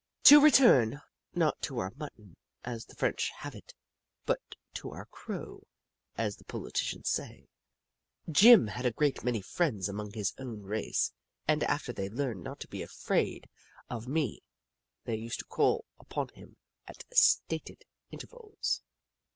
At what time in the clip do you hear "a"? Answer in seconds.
8.87-8.91